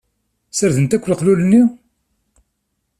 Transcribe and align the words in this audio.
Sardent 0.57 0.95
akk 0.95 1.05
leqlud-nni? 1.07 1.61